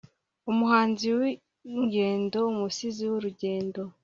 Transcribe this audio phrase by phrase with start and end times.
[0.51, 3.81] umuhanzi wingendo, umusizi wurugendo